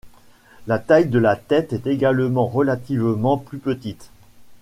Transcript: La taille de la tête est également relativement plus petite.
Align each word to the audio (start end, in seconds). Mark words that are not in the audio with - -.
La 0.65 0.79
taille 0.79 1.09
de 1.11 1.19
la 1.19 1.35
tête 1.35 1.73
est 1.73 1.85
également 1.85 2.47
relativement 2.47 3.37
plus 3.37 3.59
petite. 3.59 4.09